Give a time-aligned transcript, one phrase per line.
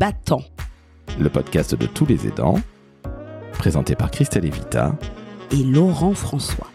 [0.00, 0.40] Battant,
[1.20, 2.54] le podcast de tous les aidants,
[3.52, 4.96] présenté par Christelle Evita
[5.52, 6.68] et Laurent François.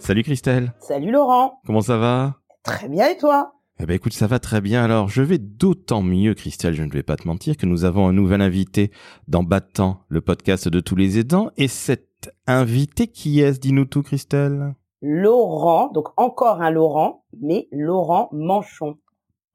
[0.00, 0.74] Salut Christelle.
[0.80, 1.60] Salut Laurent.
[1.64, 2.40] Comment ça va?
[2.64, 3.52] Très bien et toi?
[3.78, 4.82] Eh ben écoute, ça va très bien.
[4.82, 8.08] Alors, je vais d'autant mieux Christelle, je ne vais pas te mentir, que nous avons
[8.08, 8.90] un nouvel invité
[9.28, 11.50] dans Battant, le podcast de tous les aidants.
[11.56, 13.60] Et cet invité qui est-ce?
[13.60, 14.74] Dis-nous tout Christelle.
[15.02, 18.96] Laurent, donc encore un Laurent, mais Laurent Manchon.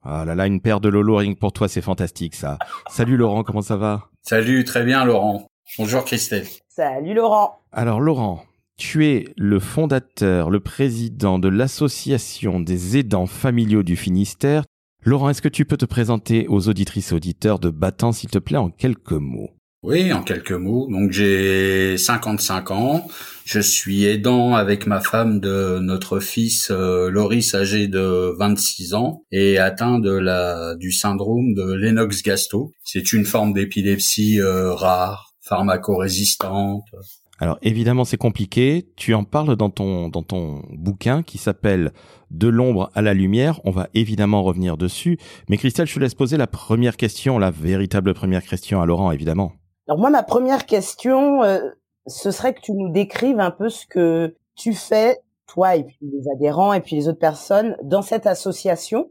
[0.10, 2.58] Ah là là, une paire de Lolo que pour toi, c'est fantastique ça.
[2.90, 4.10] Salut Laurent, comment ça va?
[4.22, 5.50] Salut, très bien Laurent.
[5.78, 6.48] Bonjour Christelle.
[6.70, 7.60] Salut Laurent.
[7.74, 8.46] Alors Laurent,
[8.78, 14.64] tu es le fondateur, le président de l'association des aidants familiaux du Finistère.
[15.04, 18.40] Laurent, est-ce que tu peux te présenter aux auditrices et auditeurs de Battant, s'il te
[18.40, 19.57] plaît, en quelques mots?
[19.84, 20.88] Oui, en quelques mots.
[20.90, 23.08] Donc j'ai 55 ans.
[23.46, 29.24] Je suis aidant avec ma femme de notre fils euh, Loris âgé de 26 ans
[29.32, 32.74] et atteint de la du syndrome de Lennox-Gastaut.
[32.84, 36.84] C'est une forme d'épilepsie euh, rare, pharmacorésistante.
[37.40, 41.94] Alors évidemment c'est compliqué, tu en parles dans ton dans ton bouquin qui s'appelle
[42.32, 46.16] De l'ombre à la lumière, on va évidemment revenir dessus, mais Christelle, je te laisse
[46.16, 49.54] poser la première question, la véritable première question à Laurent évidemment.
[49.88, 51.60] Alors moi ma première question euh,
[52.08, 55.98] ce serait que tu nous décrives un peu ce que tu fais toi et puis
[56.02, 59.10] les adhérents et puis les autres personnes dans cette association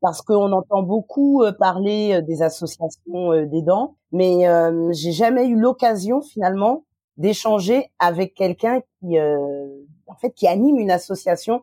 [0.00, 4.44] parce qu'on entend beaucoup euh, parler euh, des associations d'aidants, mais
[4.92, 6.84] j'ai jamais eu l'occasion finalement
[7.16, 9.68] d'échanger avec quelqu'un qui, euh,
[10.06, 11.62] en fait, qui anime une association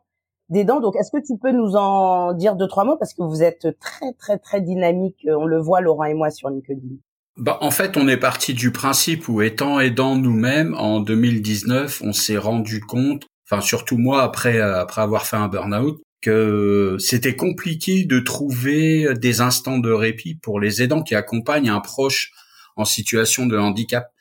[0.50, 0.80] d'aidants.
[0.80, 2.98] Donc, est-ce que tu peux nous en dire deux trois mots?
[2.98, 5.28] Parce que vous êtes très très très dynamique.
[5.28, 6.96] On le voit Laurent et moi sur LinkedIn.
[7.40, 12.12] Bah, en fait, on est parti du principe où étant aidant nous-mêmes, en 2019, on
[12.12, 18.04] s'est rendu compte, enfin surtout moi après après avoir fait un burn-out, que c'était compliqué
[18.04, 22.34] de trouver des instants de répit pour les aidants qui accompagnent un proche
[22.76, 24.12] en situation de handicap.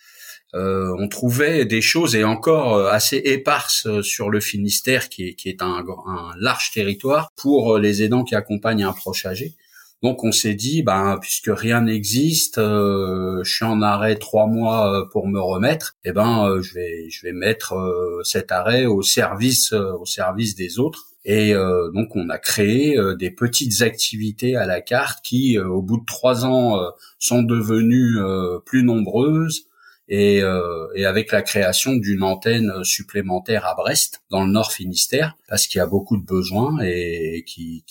[0.54, 5.28] Euh, on trouvait des choses et encore euh, assez éparses euh, sur le Finistère, qui
[5.28, 9.56] est, qui est un, un, large territoire pour les aidants qui accompagnent un proche âgé.
[10.02, 15.26] Donc on s'est dit, ben puisque rien n'existe, je suis en arrêt trois mois pour
[15.26, 17.74] me remettre, et eh ben je vais je vais mettre
[18.22, 21.06] cet arrêt au service au service des autres.
[21.24, 26.06] Et donc on a créé des petites activités à la carte qui, au bout de
[26.06, 26.80] trois ans,
[27.18, 28.18] sont devenues
[28.64, 29.68] plus nombreuses
[30.08, 35.66] et, euh, avec la création d'une antenne supplémentaire à Brest, dans le Nord Finistère, parce
[35.66, 37.84] qu'il y a beaucoup de besoins et, qui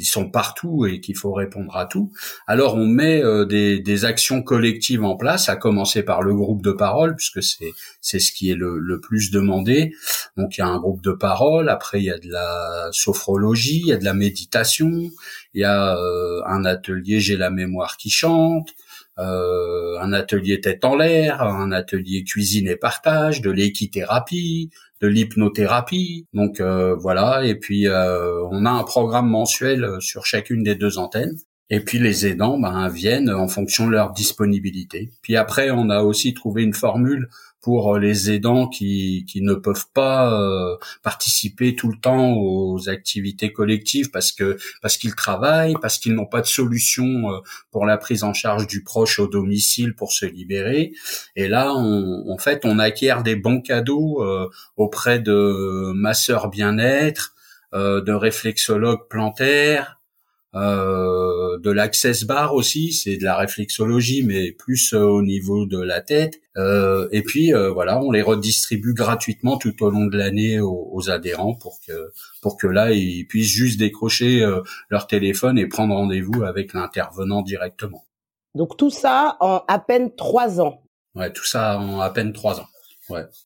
[0.00, 2.10] sont partout et qu'il faut répondre à tout.
[2.46, 6.62] Alors on met euh, des, des, actions collectives en place, à commencer par le groupe
[6.62, 9.92] de parole, puisque c'est c'est ce qui est le, le, plus demandé.
[10.36, 13.80] Donc il y a un groupe de parole, après il y a de la sophrologie,
[13.80, 15.10] il y a de la méditation,
[15.54, 18.70] il y a euh, un atelier j'ai la mémoire qui chante,
[19.18, 24.70] euh, un atelier tête en l'air, un atelier cuisine et partage, de l'équithérapie,
[25.02, 26.26] de l'hypnothérapie.
[26.32, 30.98] Donc euh, voilà, et puis euh, on a un programme mensuel sur chacune des deux
[30.98, 31.36] antennes.
[31.70, 35.10] Et puis les aidants ben, viennent en fonction de leur disponibilité.
[35.22, 37.28] Puis après, on a aussi trouvé une formule
[37.62, 42.88] pour euh, les aidants qui, qui ne peuvent pas euh, participer tout le temps aux
[42.88, 47.38] activités collectives parce que parce qu'ils travaillent, parce qu'ils n'ont pas de solution euh,
[47.70, 50.92] pour la prise en charge du proche au domicile pour se libérer.
[51.36, 54.24] Et là, on, en fait, on acquiert des bons cadeaux
[54.76, 57.34] auprès de masseurs bien-être,
[57.72, 60.01] de réflexologues plantaires,
[60.54, 65.80] euh, de l'access bar aussi, c'est de la réflexologie, mais plus euh, au niveau de
[65.80, 66.40] la tête.
[66.58, 71.10] Euh, et puis euh, voilà, on les redistribue gratuitement tout au long de l'année aux,
[71.10, 74.46] adhérents pour que pour que là ils puissent juste décrocher
[74.88, 78.04] leur téléphone et prendre rendez-vous avec l'intervenant directement.
[78.54, 80.82] Donc tout ça en à peine trois ans.
[81.16, 82.68] Ouais, tout ça en à peine trois ans.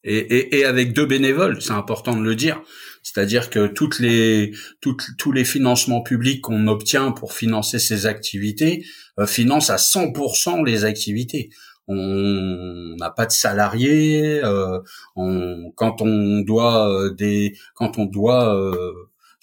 [0.04, 2.62] Et, et, et avec deux bénévoles, c'est important de le dire.
[3.02, 8.84] C'est-à-dire que toutes les toutes, tous les financements publics qu'on obtient pour financer ces activités
[9.20, 11.50] euh, financent à 100% les activités.
[11.88, 14.42] On n'a pas de salariés.
[14.42, 14.80] Euh,
[15.14, 18.92] on, quand on doit euh, des quand on doit euh,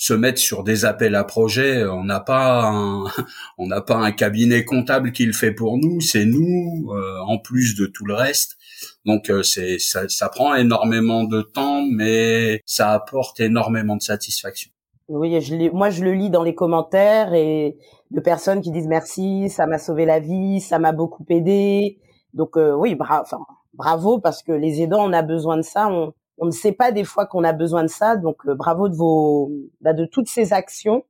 [0.03, 3.05] se mettre sur des appels à projets, on n'a pas un,
[3.57, 6.01] on n'a pas un cabinet comptable qui le fait pour nous.
[6.01, 8.57] C'est nous euh, en plus de tout le reste.
[9.05, 14.71] Donc euh, c'est ça, ça, prend énormément de temps, mais ça apporte énormément de satisfaction.
[15.07, 17.77] Oui, je moi je le lis dans les commentaires et
[18.11, 21.97] de personnes qui disent merci, ça m'a sauvé la vie, ça m'a beaucoup aidé.
[22.33, 23.39] Donc euh, oui, enfin,
[23.73, 25.87] bravo parce que les aidants, on a besoin de ça.
[26.37, 28.17] On ne sait pas des fois qu'on a besoin de ça.
[28.17, 29.51] Donc euh, bravo de vos,
[29.81, 31.03] bah, de toutes ces actions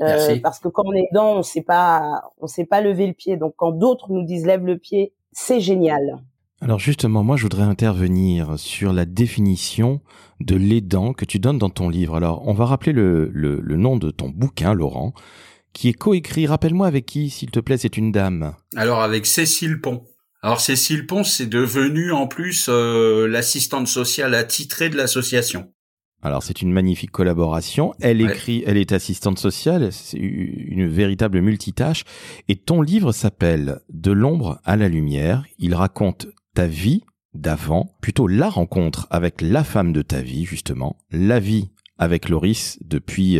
[0.00, 3.12] Euh, parce que quand on est dedans, on sait pas, on sait pas lever le
[3.12, 3.36] pied.
[3.36, 6.22] Donc quand d'autres nous disent lève le pied, c'est génial.
[6.60, 10.00] Alors justement, moi, je voudrais intervenir sur la définition
[10.40, 12.14] de l'aidant que tu donnes dans ton livre.
[12.14, 15.12] Alors, on va rappeler le, le, le nom de ton bouquin, Laurent,
[15.72, 16.46] qui est coécrit.
[16.46, 18.54] Rappelle-moi avec qui, s'il te plaît, c'est une dame.
[18.76, 20.04] Alors avec Cécile Pont.
[20.44, 25.72] Alors Cécile Pont, c'est devenu en plus euh, l'assistante sociale attitrée de l'association.
[26.20, 27.94] Alors c'est une magnifique collaboration.
[28.00, 32.02] Elle écrit, elle est assistante sociale, c'est une véritable multitâche.
[32.48, 35.44] Et ton livre s'appelle De l'ombre à la lumière.
[35.58, 37.02] Il raconte ta vie
[37.34, 41.70] d'avant, plutôt la rencontre avec la femme de ta vie justement, la vie
[42.02, 43.38] avec Loris depuis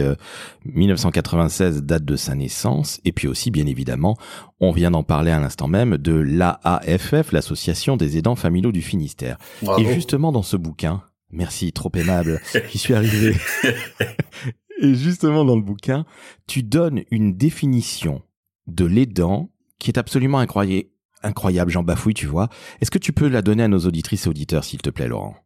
[0.64, 4.16] 1996, euh, date de sa naissance, et puis aussi, bien évidemment,
[4.60, 9.38] on vient d'en parler à l'instant même, de l'AAFF, l'Association des aidants familiaux du Finistère.
[9.78, 12.40] Et justement, dans ce bouquin, Merci, trop aimable.
[12.70, 13.34] J'y suis arrivé.
[14.82, 16.04] Et justement, dans le bouquin,
[16.46, 18.22] tu donnes une définition
[18.66, 20.88] de l'aidant qui est absolument incroyable.
[21.22, 22.48] Incroyable, j'en bafouille, tu vois.
[22.80, 25.36] Est-ce que tu peux la donner à nos auditrices et auditeurs, s'il te plaît, Laurent?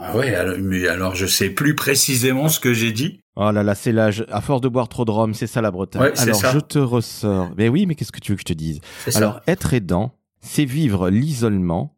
[0.00, 3.20] Ah ouais, mais alors je sais plus précisément ce que j'ai dit.
[3.36, 4.24] Oh là là, c'est l'âge.
[4.30, 6.02] À force de boire trop de rhum, c'est ça la Bretagne.
[6.02, 7.50] Ouais, alors je te ressors.
[7.56, 8.80] Mais oui, mais qu'est-ce que tu veux que je te dise?
[9.14, 11.96] Alors être aidant, c'est vivre l'isolement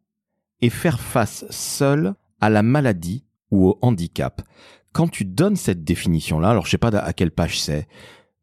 [0.61, 4.41] et faire face seul à la maladie ou au handicap.
[4.93, 7.87] Quand tu donnes cette définition-là, alors je sais pas à quelle page c'est,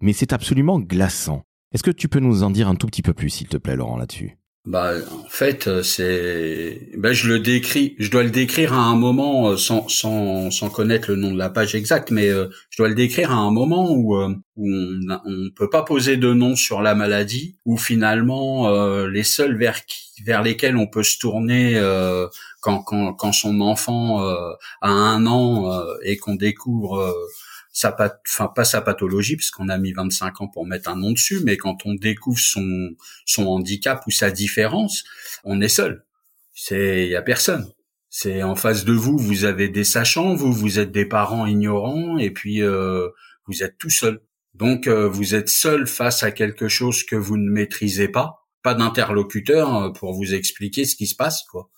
[0.01, 1.43] mais c'est absolument glaçant.
[1.73, 3.77] Est-ce que tu peux nous en dire un tout petit peu plus, s'il te plaît,
[3.77, 4.38] Laurent, là-dessus?
[4.69, 8.97] Bah, en fait, euh, c'est, bah, je le décris, je dois le décrire à un
[8.97, 12.77] moment euh, sans, sans, sans connaître le nom de la page exacte, mais euh, je
[12.77, 14.29] dois le décrire à un moment où, où
[14.59, 18.71] on ne peut pas poser de nom sur la maladie, où finalement
[19.07, 19.81] les seuls vers
[20.27, 21.81] vers lesquels on peut se tourner
[22.61, 27.15] quand, quand, quand son enfant a un an et qu'on découvre
[27.79, 27.97] sa
[28.29, 31.41] enfin pas sa pathologie parce qu'on a mis 25 ans pour mettre un nom dessus,
[31.45, 32.91] mais quand on découvre son
[33.25, 35.05] son handicap ou sa différence,
[35.45, 36.05] on est seul.
[36.53, 37.71] C'est il y a personne.
[38.11, 42.19] C'est en face de vous, vous avez des sachants, vous vous êtes des parents ignorants
[42.19, 43.11] et puis euh,
[43.47, 44.23] vous êtes tout seul.
[44.55, 48.75] Donc euh, vous êtes seul face à quelque chose que vous ne maîtrisez pas, pas
[48.75, 51.71] d'interlocuteur euh, pour vous expliquer ce qui se passe quoi.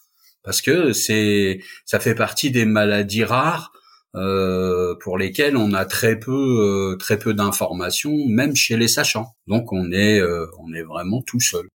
[0.43, 3.73] Parce que c'est ça fait partie des maladies rares
[4.17, 9.35] euh, pour lesquels on a très peu euh, très peu d'informations, même chez les sachants.
[9.47, 11.69] Donc on est euh, on est vraiment tout seul.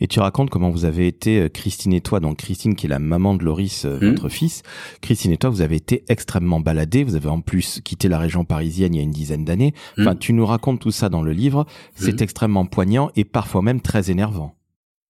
[0.00, 2.98] Et tu racontes comment vous avez été, Christine et toi, donc Christine qui est la
[2.98, 4.62] maman de Loris, votre fils,
[5.00, 8.44] Christine et toi, vous avez été extrêmement baladés, vous avez en plus quitté la région
[8.44, 9.72] parisienne il y a une dizaine d'années.
[9.96, 10.18] Enfin, hmm.
[10.18, 11.64] tu nous racontes tout ça dans le livre,
[11.94, 12.24] c'est hmm.
[12.24, 14.56] extrêmement poignant et parfois même très énervant.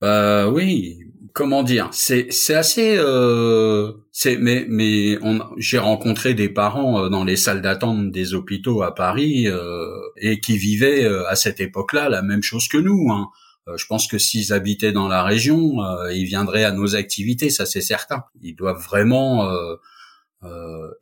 [0.02, 0.98] Bah oui,
[1.34, 5.18] comment dire c'est assez euh, c'est mais
[5.58, 9.84] j'ai rencontré des parents euh, dans les salles d'attente des hôpitaux à Paris euh,
[10.16, 13.28] et qui vivaient à cette époque-là la même chose que nous hein.
[13.76, 15.78] je pense que s'ils habitaient dans la région
[16.12, 18.24] ils viendraient à nos activités ça c'est certain.
[18.40, 19.50] Ils doivent vraiment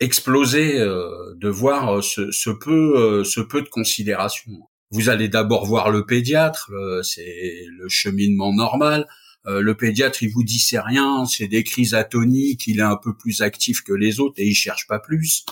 [0.00, 4.52] exploser de voir ce peu de considération.
[4.90, 6.70] Vous allez d'abord voir le pédiatre
[7.02, 9.06] c'est le cheminement normal
[9.46, 12.96] euh, le pédiatre il vous dit c'est rien, c'est des crises atoniques, il est un
[12.96, 15.44] peu plus actif que les autres et il cherche pas plus.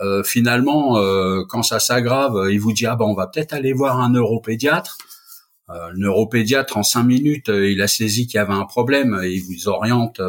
[0.00, 3.72] Euh, finalement, euh, quand ça s'aggrave, il vous dit ah ben on va peut-être aller
[3.72, 4.98] voir un neuropédiatre.
[5.68, 9.42] le neuropédiatre en cinq minutes, il a saisi qu'il y avait un problème et il
[9.44, 10.20] vous oriente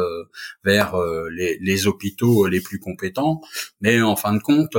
[0.64, 0.96] vers
[1.30, 3.40] les, les, hôpitaux les plus compétents.
[3.80, 4.76] Mais en fin de compte,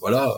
[0.00, 0.32] voilà,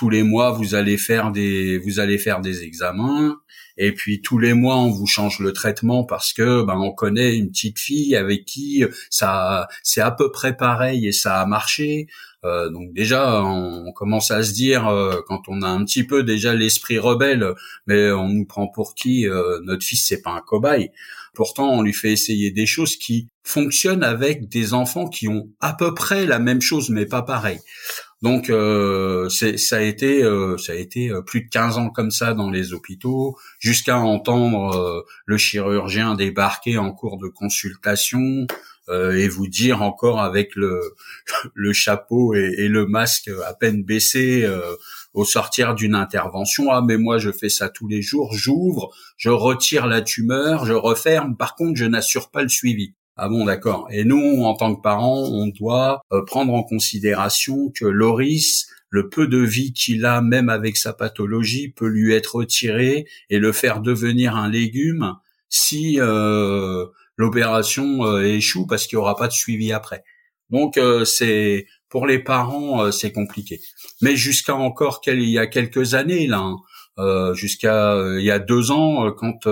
[0.00, 3.38] tous les mois vous allez faire des vous allez faire des examens.
[3.76, 7.36] Et puis tous les mois on vous change le traitement parce que ben on connaît
[7.36, 12.06] une petite fille avec qui ça c'est à peu près pareil et ça a marché.
[12.46, 16.22] Euh, donc déjà on, commence à se dire euh, quand on a un petit peu
[16.22, 17.52] déjà l'esprit rebelle
[17.86, 20.90] mais on nous prend pour qui euh, notre fils c'est pas un cobaye
[21.34, 25.72] pourtant on lui fait essayer des choses qui fonctionnent avec des enfants qui ont à
[25.72, 27.58] peu près la même chose mais pas pareil.
[28.22, 32.10] Donc euh, ça a été euh, ça a été euh, plus de 15 ans comme
[32.10, 38.46] ça dans les hôpitaux jusqu'à entendre euh, le chirurgien débarquer en cours de consultation
[38.92, 40.80] et vous dire encore avec le
[41.54, 44.44] le chapeau et, et le masque à peine baissé
[45.12, 49.30] au sortir d'une intervention ah mais moi je fais ça tous les jours j'ouvre je
[49.30, 53.86] retire la tumeur je referme par contre je n'assure pas le suivi ah bon, d'accord.
[53.90, 59.10] Et nous, en tant que parents, on doit euh, prendre en considération que Loris, le
[59.10, 63.52] peu de vie qu'il a, même avec sa pathologie, peut lui être retiré et le
[63.52, 65.16] faire devenir un légume
[65.50, 66.86] si euh,
[67.18, 70.02] l'opération euh, échoue parce qu'il n'y aura pas de suivi après.
[70.48, 73.60] Donc c'est Pour les parents, c'est compliqué.
[74.00, 76.56] Mais jusqu'à encore il y a quelques années là, hein,
[77.00, 79.48] euh, jusqu'à euh, il y a deux ans, euh, quand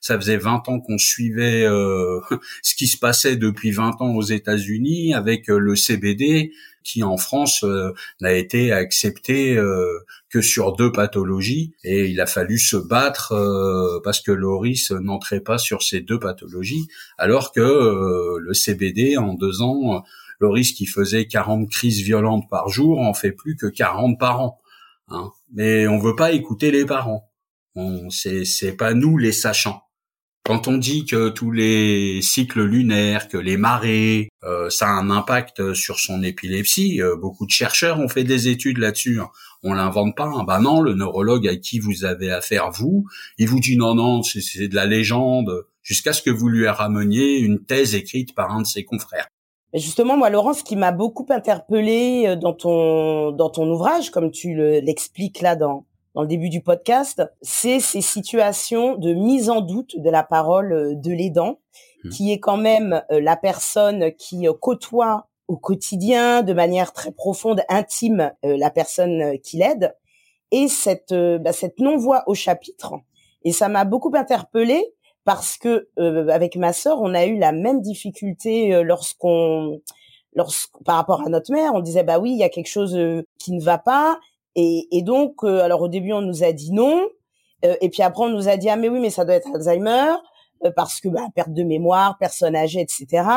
[0.00, 1.64] ça faisait 20 ans qu'on suivait
[2.62, 6.52] ce qui se passait depuis 20 ans aux États-Unis avec le CBD,
[6.82, 7.64] qui en France
[8.20, 9.58] n'a été accepté
[10.30, 15.58] que sur deux pathologies, et il a fallu se battre parce que Loris n'entrait pas
[15.58, 20.02] sur ces deux pathologies, alors que le CBD en deux ans,
[20.40, 24.60] Loris qui faisait 40 crises violentes par jour en fait plus que 40 par an.
[25.08, 25.30] Hein.
[25.52, 27.30] Mais on veut pas écouter les parents.
[27.74, 29.82] On, c'est, c'est pas nous les sachants.
[30.44, 35.10] Quand on dit que tous les cycles lunaires, que les marées, euh, ça a un
[35.10, 39.20] impact sur son épilepsie, euh, beaucoup de chercheurs ont fait des études là-dessus.
[39.20, 39.28] Hein.
[39.62, 40.24] On l'invente pas.
[40.24, 40.44] Hein.
[40.44, 44.22] Bah non, le neurologue à qui vous avez affaire vous, il vous dit non non,
[44.22, 48.62] c'est de la légende, jusqu'à ce que vous lui rameniez une thèse écrite par un
[48.62, 49.28] de ses confrères.
[49.74, 54.30] Justement, moi, Laurence, ce qui m'a beaucoup interpellé euh, dans ton dans ton ouvrage, comme
[54.30, 55.84] tu l'expliques là dans
[56.14, 60.72] dans le début du podcast, c'est ces situations de mise en doute de la parole
[60.72, 61.58] euh, de l'aidant,
[62.04, 62.08] mmh.
[62.08, 67.62] qui est quand même euh, la personne qui côtoie au quotidien, de manière très profonde,
[67.70, 69.96] intime, la personne qui l'aide,
[70.50, 72.92] et cette bah, cette non voix au chapitre.
[73.44, 74.84] Et ça m'a beaucoup interpellée
[75.28, 79.82] parce que euh, avec ma sœur, on a eu la même difficulté euh, lorsqu'on
[80.86, 83.20] par rapport à notre mère, on disait bah oui, il y a quelque chose euh,
[83.38, 84.18] qui ne va pas
[84.54, 87.06] et, et donc alors au début on nous a dit non
[87.62, 90.14] et puis après on nous a dit ah mais oui mais ça doit être Alzheimer
[90.74, 93.28] parce que bah perte de mémoire, personne âgée, etc.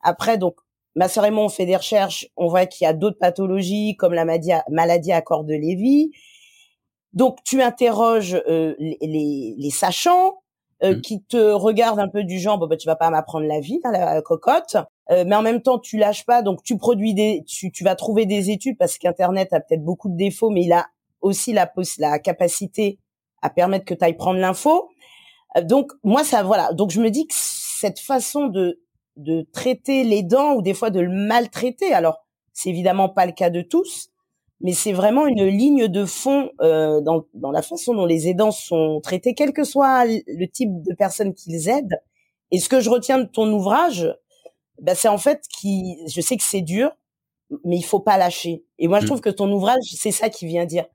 [0.00, 0.54] Après donc
[0.94, 3.96] ma sœur et moi on fait des recherches, on voit qu'il y a d'autres pathologies
[3.96, 6.12] comme la maladie, à corps de Lévy.
[7.14, 10.41] Donc tu interroges les, les, les sachants,
[10.82, 11.00] euh, mmh.
[11.00, 13.80] qui te regarde un peu du genre bon bah tu vas pas m'apprendre la vie
[13.84, 14.76] hein, la, cocotte.
[15.10, 16.42] Euh, mais en même temps tu lâches pas.
[16.42, 20.08] Donc tu produis des tu, tu vas trouver des études parce qu'internet a peut-être beaucoup
[20.08, 20.86] de défauts mais il a
[21.20, 22.98] aussi la la capacité
[23.42, 24.90] à permettre que tu ailles prendre l'info.
[25.56, 26.72] Euh, donc moi ça voilà.
[26.72, 28.80] Donc je me dis que cette façon de
[29.16, 33.32] de traiter les dents ou des fois de le maltraiter alors c'est évidemment pas le
[33.32, 34.11] cas de tous
[34.62, 38.52] mais c'est vraiment une ligne de fond euh, dans, dans la façon dont les aidants
[38.52, 42.00] sont traités, quel que soit le type de personnes qu'ils aident.
[42.52, 44.14] Et ce que je retiens de ton ouvrage,
[44.80, 46.90] bah, c'est en fait qui, je sais que c'est dur,
[47.64, 48.64] mais il faut pas lâcher.
[48.78, 49.08] Et moi, je mmh.
[49.08, 50.86] trouve que ton ouvrage, c'est ça qui vient dire.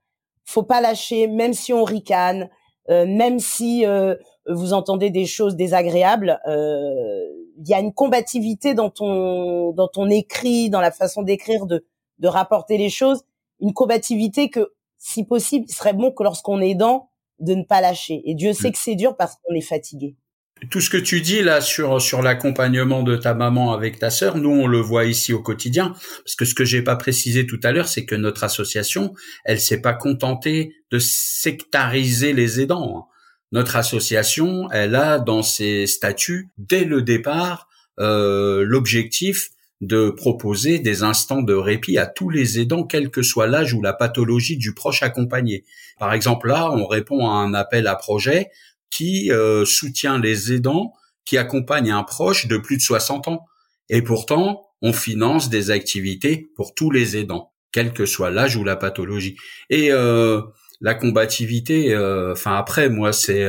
[0.46, 2.50] Faut pas lâcher, même si on ricane,
[2.90, 4.16] euh, même si euh,
[4.48, 6.40] vous entendez des choses désagréables.
[6.48, 7.26] Euh,
[7.60, 11.86] il y a une combativité dans ton dans ton écrit, dans la façon d'écrire, de
[12.20, 13.24] de rapporter les choses
[13.60, 17.82] une combativité que, si possible, il serait bon que lorsqu'on est aidant, de ne pas
[17.82, 18.22] lâcher.
[18.26, 18.72] Et Dieu sait mm.
[18.72, 20.16] que c'est dur parce qu'on est fatigué.
[20.72, 24.38] Tout ce que tu dis là sur sur l'accompagnement de ta maman avec ta sœur,
[24.38, 25.90] nous on le voit ici au quotidien
[26.24, 29.14] parce que ce que j'ai pas précisé tout à l'heure, c'est que notre association,
[29.46, 32.98] elle s'est pas contentée de sectariser les aidants.
[32.98, 33.04] Hein.
[33.52, 37.68] Notre association, elle a dans ses statuts dès le départ
[38.00, 39.50] euh, l'objectif
[39.82, 43.82] de proposer des instants de répit à tous les aidants, quel que soit l'âge ou
[43.82, 45.66] la pathologie du proche accompagné.
[46.00, 48.50] Par exemple, là, on répond à un appel à projet
[48.90, 50.94] qui euh, soutient les aidants
[51.26, 53.46] qui accompagnent un proche de plus de 60 ans.
[53.90, 58.64] Et pourtant, on finance des activités pour tous les aidants, quel que soit l'âge ou
[58.64, 59.36] la pathologie.
[59.70, 60.42] Et euh,
[60.80, 63.46] la combativité, euh, enfin après, moi, c'est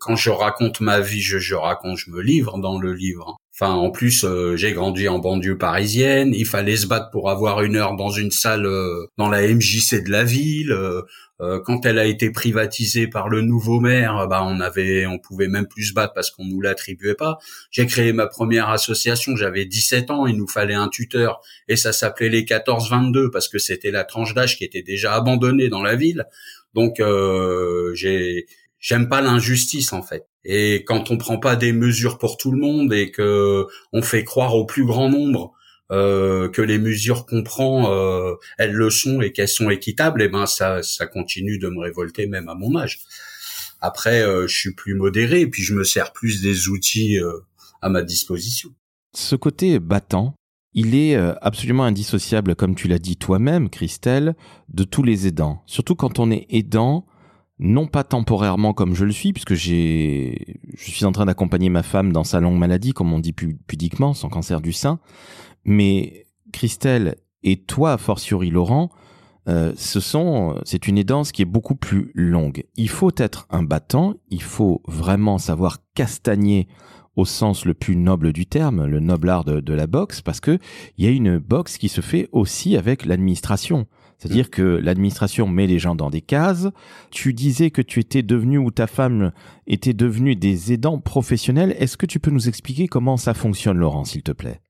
[0.00, 3.36] quand je raconte ma vie, je, je raconte, je me livre dans le livre.
[3.68, 6.32] En plus, euh, j'ai grandi en banlieue parisienne.
[6.34, 10.02] Il fallait se battre pour avoir une heure dans une salle euh, dans la MJC
[10.02, 10.72] de la ville.
[10.72, 15.48] Euh, quand elle a été privatisée par le nouveau maire, bah on avait, on pouvait
[15.48, 17.38] même plus se battre parce qu'on nous l'attribuait pas.
[17.70, 21.92] J'ai créé ma première association, j'avais 17 ans, il nous fallait un tuteur et ça
[21.94, 25.96] s'appelait les 14-22 parce que c'était la tranche d'âge qui était déjà abandonnée dans la
[25.96, 26.26] ville.
[26.74, 27.00] Donc
[27.94, 28.44] j'ai
[28.80, 30.26] j'aime pas l'injustice en fait.
[30.44, 34.24] Et quand on prend pas des mesures pour tout le monde et que on fait
[34.24, 35.52] croire au plus grand nombre
[35.92, 40.26] euh, que les mesures qu'on prend, euh, elles le sont et qu'elles sont équitables, et
[40.26, 43.00] eh ben ça, ça continue de me révolter même à mon âge.
[43.80, 47.32] Après, euh, je suis plus modéré et puis je me sers plus des outils euh,
[47.80, 48.70] à ma disposition.
[49.14, 50.34] Ce côté battant,
[50.74, 54.36] il est euh, absolument indissociable, comme tu l'as dit toi-même, Christelle,
[54.68, 55.62] de tous les aidants.
[55.66, 57.06] Surtout quand on est aidant
[57.60, 61.82] non pas temporairement comme je le suis, puisque j'ai, je suis en train d'accompagner ma
[61.82, 64.98] femme dans sa longue maladie, comme on dit pudiquement, son cancer du sein.
[65.64, 68.90] Mais Christelle et toi, fortiori Laurent,
[69.48, 72.64] euh, ce sont, c'est une aidance qui est beaucoup plus longue.
[72.76, 76.68] Il faut être un battant, il faut vraiment savoir castagner
[77.16, 80.58] au sens le plus noble du terme, le noble art de, la boxe, parce que
[80.96, 83.86] il y a une boxe qui se fait aussi avec l'administration.
[84.20, 86.68] C'est-à-dire que l'administration met les gens dans des cases.
[87.10, 89.32] Tu disais que tu étais devenu ou ta femme
[89.66, 91.74] était devenue des aidants professionnels.
[91.78, 94.60] Est-ce que tu peux nous expliquer comment ça fonctionne, Laurent, s'il te plaît?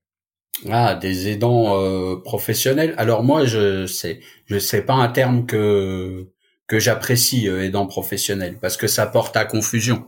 [0.69, 2.93] Ah, des aidants euh, professionnels.
[2.97, 6.29] Alors moi, je sais, je sais pas un terme que
[6.67, 10.05] que j'apprécie euh, aidant professionnel parce que ça porte à confusion.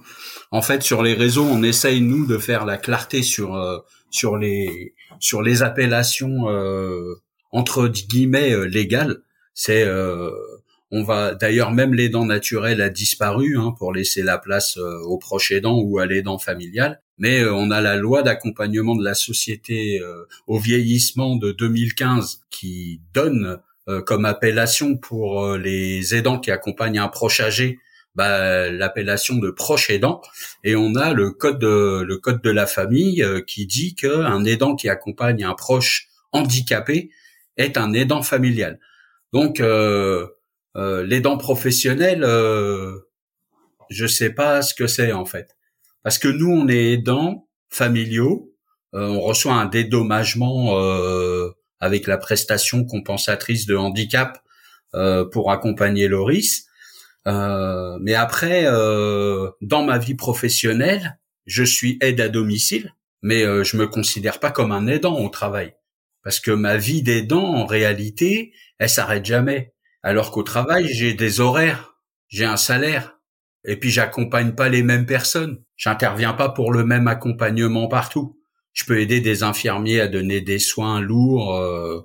[0.52, 3.80] En fait, sur les réseaux, on essaye nous de faire la clarté sur euh,
[4.12, 7.16] sur les sur les appellations euh,
[7.52, 9.18] entre guillemets euh, légales.
[9.54, 9.88] C'est
[10.92, 15.52] on va d'ailleurs même l'aidant naturel a disparu hein, pour laisser la place au proche
[15.52, 17.02] aidant ou à l'aidant familial.
[17.18, 20.02] Mais on a la loi d'accompagnement de la société
[20.48, 27.00] au vieillissement de 2015 qui donne euh, comme appellation pour euh, les aidants qui accompagnent
[27.00, 27.80] un proche âgé,
[28.16, 30.22] bah, l'appellation de proche aidant.
[30.64, 34.46] Et on a le code de, le code de la famille euh, qui dit qu'un
[34.46, 37.10] aidant qui accompagne un proche handicapé
[37.58, 38.80] est un aidant familial.
[39.34, 40.28] Donc euh,
[40.76, 42.98] l'aidant professionnel, euh,
[43.90, 45.58] je sais pas ce que c'est en fait,
[46.04, 48.54] parce que nous on est aidants familiaux,
[48.94, 50.78] on reçoit un dédommagement
[51.80, 54.40] avec la prestation compensatrice de handicap
[54.96, 56.66] euh, pour accompagner Loris.
[57.28, 63.64] Euh, mais après, euh, dans ma vie professionnelle, je suis aide à domicile, mais euh,
[63.64, 65.74] je me considère pas comme un aidant au travail,
[66.24, 69.74] parce que ma vie d'aidant, en réalité, elle s'arrête jamais.
[70.02, 71.96] Alors qu'au travail, j'ai des horaires,
[72.28, 73.20] j'ai un salaire,
[73.66, 75.64] et puis j'accompagne pas les mêmes personnes.
[75.78, 78.38] J'interviens pas pour le même accompagnement partout
[78.74, 82.02] je peux aider des infirmiers à donner des soins lourds euh,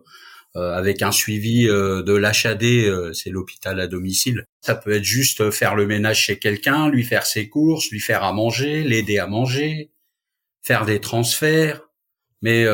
[0.57, 4.45] euh, avec un suivi euh, de l'HAD, c'est l'hôpital à domicile.
[4.61, 8.23] Ça peut être juste faire le ménage chez quelqu'un, lui faire ses courses, lui faire
[8.23, 9.91] à manger, l'aider à manger,
[10.63, 11.83] faire des transferts.
[12.43, 12.67] Mais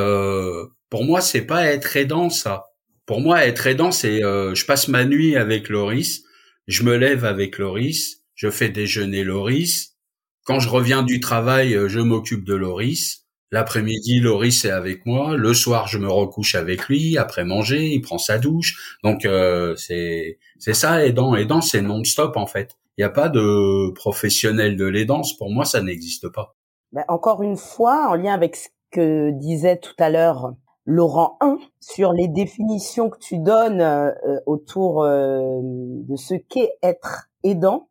[0.95, 2.67] pour moi, c'est pas être aidant ça.
[3.05, 6.23] Pour moi, être aidant, c'est je passe ma nuit avec Loris,
[6.69, 9.97] je me lève avec Loris, je fais déjeuner Loris.
[10.45, 13.27] Quand je reviens du travail, je m'occupe de Loris.
[13.51, 15.37] L'après-midi, Loris est avec moi.
[15.37, 17.19] Le soir, je me recouche avec lui.
[17.19, 18.97] Après manger, il prend sa douche.
[19.03, 21.35] Donc euh, c'est c'est ça aidant.
[21.35, 22.77] Aidant, c'est non-stop en fait.
[22.99, 25.37] Il n'y a pas de professionnel de l'aidance.
[25.37, 26.55] Pour moi, ça n'existe pas.
[26.93, 30.55] Ben, encore une fois, en lien avec ce que disait tout à l'heure
[30.87, 34.13] Laurent 1 sur les définitions que tu donnes euh,
[34.47, 37.89] autour euh, de ce qu'est être aidant.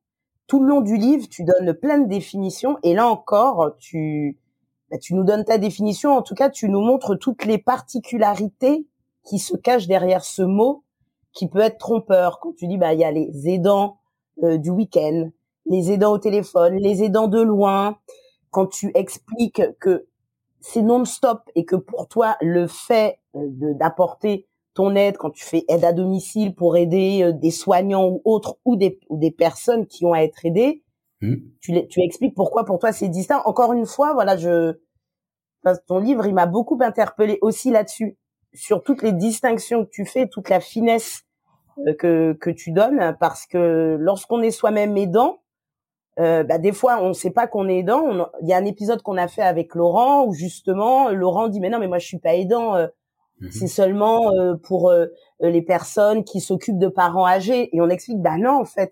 [0.47, 4.38] Tout le long du livre, tu donnes plein de définitions et là encore, tu
[4.91, 6.15] bah, tu nous donnes ta définition.
[6.15, 8.86] En tout cas, tu nous montres toutes les particularités
[9.23, 10.84] qui se cachent derrière ce mot
[11.32, 12.39] qui peut être trompeur.
[12.39, 13.97] Quand tu dis, bah, il y a les aidants
[14.43, 15.32] euh, du week-end,
[15.65, 17.97] les aidants au téléphone, les aidants de loin.
[18.51, 20.06] Quand tu expliques que
[20.63, 25.65] c'est non-stop et que pour toi, le fait euh, d'apporter ton aide quand tu fais
[25.67, 29.86] aide à domicile pour aider euh, des soignants ou autres ou des, ou des personnes
[29.86, 30.82] qui ont à être aidées,
[31.21, 31.36] hmm.
[31.60, 33.41] tu, tu expliques pourquoi pour toi c'est distinct.
[33.45, 34.80] Encore une fois, voilà, je
[35.86, 38.17] ton livre, il m'a beaucoup interpellé aussi là-dessus,
[38.54, 41.23] sur toutes les distinctions que tu fais, toute la finesse
[41.88, 45.39] euh, que, que tu donnes, parce que lorsqu'on est soi-même aidant,
[46.19, 48.28] euh, bah, des fois, on ne sait pas qu'on est aidant.
[48.41, 51.69] Il y a un épisode qu'on a fait avec Laurent où justement, Laurent dit mais
[51.69, 52.76] non, mais moi je suis pas aidant.
[52.76, 52.88] Euh,
[53.39, 53.52] mhm.
[53.52, 54.93] C'est seulement euh, pour
[55.39, 57.76] les personnes qui s'occupent de parents âgés.
[57.76, 58.91] Et on explique bah non, en fait,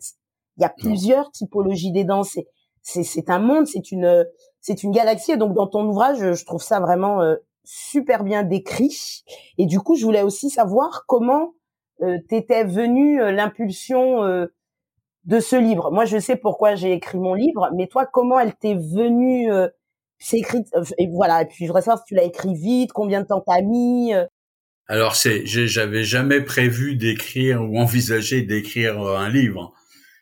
[0.58, 2.24] il y a plusieurs typologies d'aidants.
[2.24, 2.48] C'est
[2.82, 4.26] c'est un monde, c'est une
[4.60, 5.34] c'est une galaxie.
[5.34, 9.24] Et donc dans ton ouvrage, je trouve ça vraiment euh, super bien décrit.
[9.58, 11.54] Et du coup, je voulais aussi savoir comment
[12.02, 14.48] euh, t'étais venu euh, l'impulsion euh,
[15.26, 15.92] de ce livre.
[15.92, 19.50] Moi, je sais pourquoi j'ai écrit mon livre, mais toi, comment elle t'est venue
[20.20, 20.64] C'est écrit
[20.98, 21.44] et voilà.
[21.44, 24.14] Et puis je voudrais savoir si tu l'as écrit vite, combien de temps t'as mis.
[24.88, 29.74] Alors c'est, j'avais jamais prévu d'écrire ou envisagé d'écrire un livre.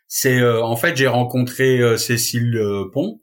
[0.06, 2.60] C'est en fait j'ai rencontré Cécile
[2.92, 3.20] Pont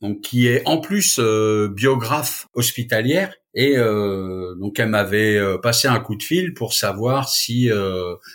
[0.00, 5.88] donc qui est en plus euh, biographe hospitalière et euh, donc elle m'avait euh, passé
[5.88, 7.70] un coup de fil pour savoir si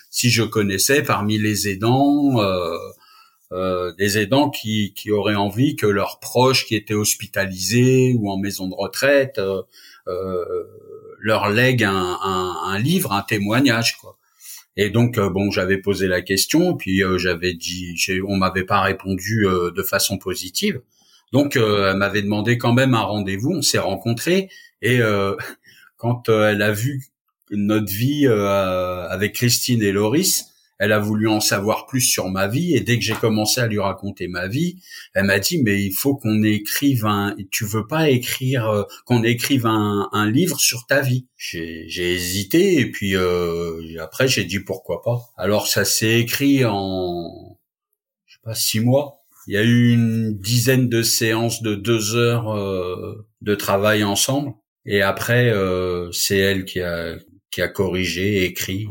[0.09, 2.41] si je connaissais parmi les aidants
[3.97, 8.67] des aidants qui qui auraient envie que leurs proches qui étaient hospitalisés ou en maison
[8.67, 9.39] de retraite
[11.23, 14.17] leur lèguent un, un, un, livre, un témoignage quoi.
[14.75, 17.95] Et donc bon, j'avais posé la question, puis j'avais dit,
[18.27, 20.81] on m'avait pas répondu de façon positive.
[21.31, 23.51] Donc, euh, elle m'avait demandé quand même un rendez-vous.
[23.51, 24.49] On s'est rencontrés
[24.81, 25.35] et euh,
[25.97, 27.07] quand euh, elle a vu
[27.51, 32.73] notre vie avec Christine et Loris elle a voulu en savoir plus sur ma vie
[32.75, 34.81] et dès que j'ai commencé à lui raconter ma vie,
[35.13, 39.23] elle m'a dit mais il faut qu'on écrive un tu veux pas écrire euh, qu'on
[39.23, 41.27] écrive un, livre sur ta vie?
[41.37, 45.19] J'ai hésité et puis euh, après j'ai dit pourquoi pas.
[45.37, 47.59] Alors ça s'est écrit en
[48.25, 49.20] je sais pas six mois.
[49.47, 54.53] Il y a eu une dizaine de séances de deux heures euh, de travail ensemble
[54.85, 55.53] et après
[56.11, 57.15] c'est elle qui a
[57.51, 58.87] qui a corrigé, écrit.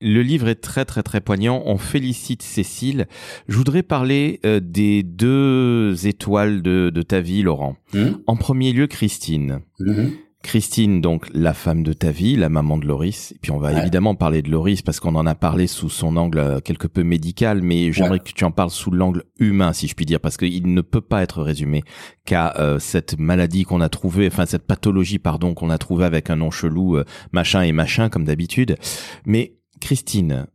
[0.00, 1.62] Le livre est très très très poignant.
[1.64, 3.06] On félicite Cécile.
[3.48, 7.76] Je voudrais parler euh, des deux étoiles de, ta vie, Laurent.
[7.94, 8.08] Mmh.
[8.26, 9.60] En premier lieu, Christine.
[9.78, 10.08] Mmh.
[10.44, 13.32] Christine, donc la femme de ta vie, la maman de Loris.
[13.32, 16.16] Et puis on va évidemment parler de Loris parce qu'on en a parlé sous son
[16.18, 19.88] angle euh, quelque peu médical, mais j'aimerais que tu en parles sous l'angle humain, si
[19.88, 21.82] je puis dire, parce qu'il ne peut pas être résumé
[22.26, 26.28] qu'à euh, cette maladie qu'on a trouvée, enfin cette pathologie, pardon, qu'on a trouvée avec
[26.28, 26.98] un nom chelou,
[27.32, 28.76] machin et machin, comme d'habitude.
[29.24, 30.46] Mais Christine,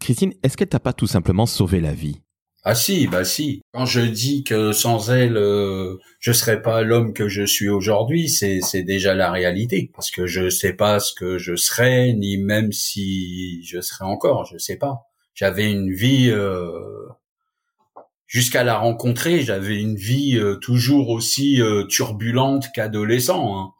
[0.00, 2.22] Christine, est-ce qu'elle t'a pas tout simplement sauvé la vie?
[2.68, 3.62] Ah si, bah si.
[3.72, 8.28] Quand je dis que sans elle, euh, je serais pas l'homme que je suis aujourd'hui,
[8.28, 9.90] c'est c'est déjà la réalité.
[9.94, 14.46] Parce que je sais pas ce que je serais, ni même si je serais encore,
[14.46, 15.02] je sais pas.
[15.34, 17.06] J'avais une vie euh,
[18.26, 23.56] jusqu'à la rencontrer, j'avais une vie euh, toujours aussi turbulente qu'adolescent.
[23.56, 23.72] Hein.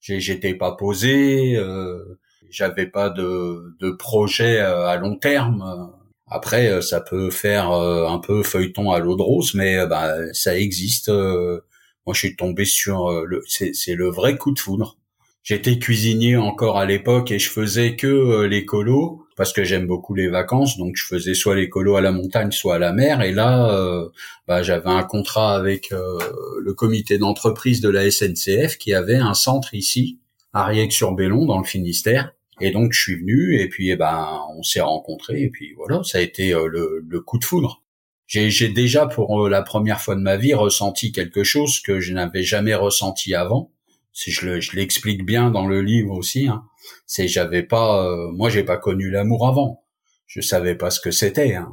[0.00, 1.56] J'étais pas posé.
[1.56, 2.18] Euh,
[2.50, 5.90] j'avais pas de, de projet euh, à long terme.
[6.34, 10.16] Après, euh, ça peut faire euh, un peu feuilleton à l'eau de rose, mais bah,
[10.32, 11.08] ça existe.
[11.08, 14.98] Moi, je suis tombé sur le, c'est le vrai coup de foudre.
[15.44, 20.14] J'étais cuisinier encore à l'époque et je faisais que les colos parce que j'aime beaucoup
[20.14, 23.22] les vacances, donc je faisais soit les colos à la montagne, soit à la mer.
[23.22, 24.08] Et là,
[24.48, 29.72] bah, j'avais un contrat avec le comité d'entreprise de la SNCF qui avait un centre
[29.74, 30.18] ici,
[30.52, 32.32] à Riec-sur-Bellon, dans le Finistère.
[32.60, 36.02] Et donc je suis venu et puis eh ben on s'est rencontrés et puis voilà
[36.04, 37.82] ça a été euh, le, le, coup de foudre.
[38.26, 42.12] J'ai déjà pour euh, la première fois de ma vie ressenti quelque chose que je
[42.12, 43.70] n'avais jamais ressenti avant.
[44.12, 46.64] Si je l'explique bien dans le livre aussi, hein.
[47.06, 49.84] c'est j'avais pas, euh, moi j'ai pas connu l'amour avant.
[50.26, 51.54] Je savais pas ce que c'était.
[51.54, 51.70] Hein.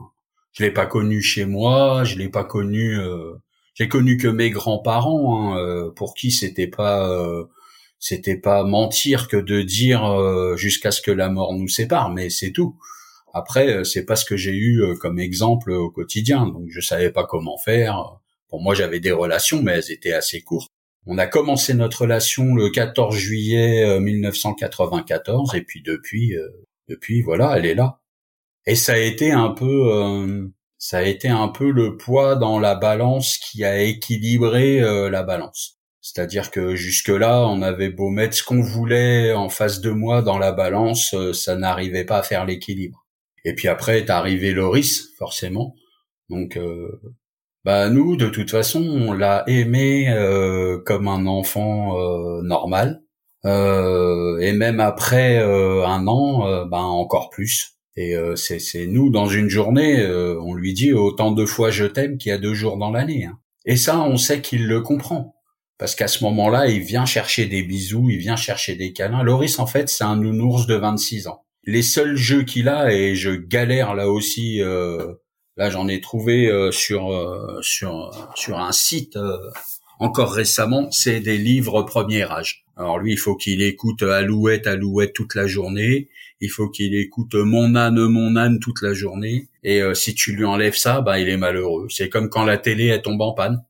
[0.52, 2.98] Je l'ai pas connu chez moi, je l'ai pas connu.
[3.76, 7.08] j'ai connu que mes grands-parents, hein, pour qui c'était pas
[8.02, 12.32] c'était pas mentir que de dire euh, jusqu'à ce que la mort nous sépare, mais
[12.32, 12.76] c'est tout.
[13.32, 16.82] Après, euh, c'est pas ce que j'ai eu euh, comme exemple au quotidien, donc je
[16.82, 18.20] savais pas comment faire.
[18.50, 20.72] Pour moi, j'avais des relations, mais elles étaient assez courtes.
[21.06, 26.36] On a commencé notre relation le 14 juillet 1994, et puis depuis,
[26.90, 28.00] depuis voilà, elle est là.
[28.68, 32.76] Et ça a été un peu, ça a été un peu le poids dans la
[32.76, 35.81] balance qui a équilibré la balance.
[36.02, 40.40] C'est-à-dire que jusque-là, on avait beau mettre ce qu'on voulait en face de moi dans
[40.40, 43.06] la balance, euh, ça n'arrivait pas à faire l'équilibre.
[43.46, 45.76] Et puis après est arrivé Loris, forcément.
[46.30, 47.00] Donc, euh,
[47.66, 51.96] bah nous, de toute façon, on l'a aimé euh, comme un enfant
[52.42, 53.04] normal.
[53.46, 57.78] et même après un an, bah encore plus.
[57.96, 60.04] Et c'est nous, dans une journée,
[60.40, 63.26] on lui dit autant de fois je t'aime qu'il y a deux jours dans l'année.
[63.26, 63.38] Hein.
[63.66, 65.36] Et ça, on sait qu'il le comprend
[65.82, 69.24] parce qu'à ce moment-là, il vient chercher des bisous, il vient chercher des câlins.
[69.24, 71.44] Loris, en fait, c'est un nounours de 26 ans.
[71.63, 75.13] Les seuls jeux qu'il a, et je galère là aussi, euh,
[75.58, 79.17] là j'en ai trouvé euh, sur euh, sur sur un site
[80.00, 82.63] encore récemment, c'est des livres premier âge.
[82.78, 86.10] Alors lui, il faut qu'il écoute Alouette, Alouette toute la journée.
[86.41, 89.48] Il faut qu'il écoute Mon âne, mon âne toute la journée.
[89.63, 91.88] Et si tu lui enlèves ça, bah il est malheureux.
[91.89, 93.63] C'est comme quand la télé elle tombe en panne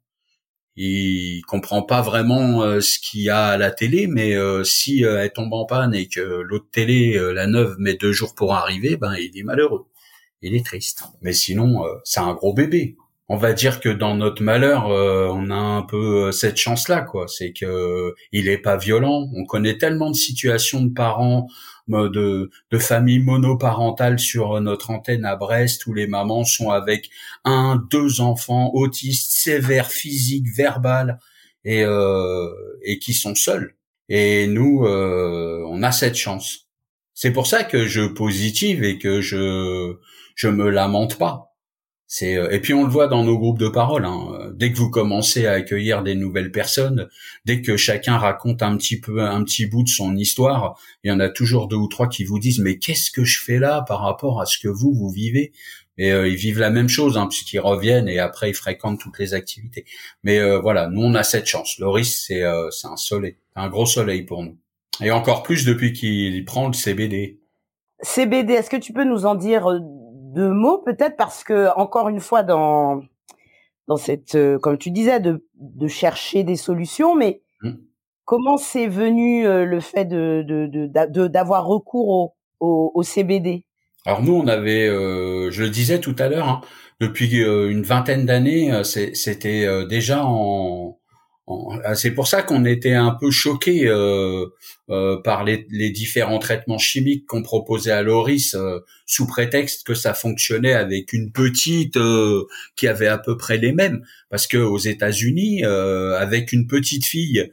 [0.76, 5.04] il comprend pas vraiment euh, ce qu'il y a à la télé, mais euh, si
[5.06, 8.54] euh, elle tombe en panne et que l'autre télé, la neuve, met deux jours pour
[8.54, 9.86] arriver, ben il est malheureux,
[10.42, 11.04] il est triste.
[11.22, 12.96] Mais sinon, c'est un gros bébé.
[13.28, 17.28] On va dire que dans notre malheur, on a un peu cette chance-là, quoi.
[17.28, 19.30] C'est que il est pas violent.
[19.36, 21.48] On connaît tellement de situations de parents
[21.92, 27.10] de, de famille monoparentale sur notre antenne à Brest où les mamans sont avec
[27.46, 31.20] un, deux enfants autistes sévères physiques, verbales
[31.66, 32.50] et, euh,
[32.84, 33.76] et qui sont seuls.
[34.10, 36.68] Et nous, euh, on a cette chance.
[37.14, 39.96] C'est pour ça que je positive et que je
[40.36, 41.51] je me lamente pas.
[42.24, 44.06] Euh, et puis on le voit dans nos groupes de parole.
[44.06, 44.52] Hein.
[44.54, 47.08] Dès que vous commencez à accueillir des nouvelles personnes,
[47.46, 51.12] dès que chacun raconte un petit peu un petit bout de son histoire, il y
[51.12, 53.84] en a toujours deux ou trois qui vous disent mais qu'est-ce que je fais là
[53.88, 55.54] par rapport à ce que vous vous vivez?
[55.98, 59.20] Et euh, ils vivent la même chose hein, puisqu'ils reviennent et après ils fréquentent toutes
[59.20, 59.86] les activités.
[60.24, 61.78] Mais euh, voilà, nous on a cette chance.
[61.80, 64.58] Loris c'est un soleil, un gros soleil pour nous.
[65.02, 67.40] Et encore plus depuis qu'il prend le CBD.
[68.02, 69.68] CBD, est-ce que tu peux nous en dire
[70.32, 73.04] deux mots peut-être parce que encore une fois dans
[73.88, 77.72] dans cette euh, comme tu disais de de chercher des solutions, mais mmh.
[78.26, 83.66] comment c'est venu euh, le fait de de d'avoir recours au, au, au CBD
[84.08, 86.62] alors nous, on avait, euh, je le disais tout à l'heure, hein,
[87.00, 90.98] depuis une vingtaine d'années, c'était déjà en,
[91.96, 93.88] c'est pour ça qu'on était un peu choqué
[95.24, 98.56] par les, les, différents traitements chimiques qu'on proposait à Loris
[99.06, 101.98] sous prétexte que ça fonctionnait avec une petite
[102.76, 104.04] qui avait à peu près les mêmes.
[104.30, 107.52] Parce que aux États-Unis avec une petite fille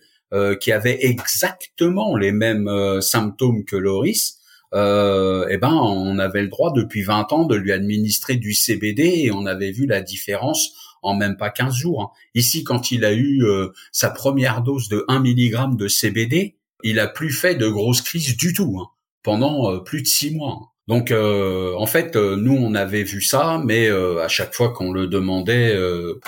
[0.61, 4.39] qui avait exactement les mêmes symptômes que Loris
[4.75, 9.23] euh, eh ben on avait le droit depuis 20 ans de lui administrer du CBD
[9.25, 12.03] et on avait vu la différence en même pas 15 jours.
[12.03, 12.11] Hein.
[12.35, 17.01] Ici, quand il a eu euh, sa première dose de 1 mg de CBD, il
[17.01, 18.89] a plus fait de grosses crises du tout hein,
[19.23, 20.59] pendant euh, plus de 6 mois.
[20.61, 20.67] Hein.
[20.87, 25.07] Donc euh, en fait, nous on avait vu ça, mais à chaque fois qu'on le
[25.07, 25.77] demandait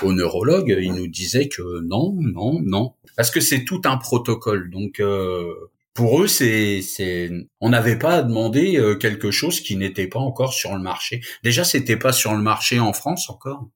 [0.02, 4.68] au neurologue, il nous disait que non, non, non, parce que c'est tout un protocole.
[4.68, 5.00] Donc
[5.94, 7.30] pour eux, c'est, c'est,
[7.60, 11.20] on n'avait pas à demander euh, quelque chose qui n'était pas encore sur le marché.
[11.42, 13.68] Déjà, c'était pas sur le marché en France encore.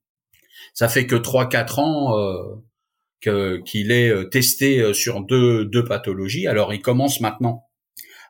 [0.75, 6.47] Ça fait que trois, quatre ans euh, qu'il est euh, testé sur deux, deux pathologies.
[6.47, 7.65] Alors, il commence maintenant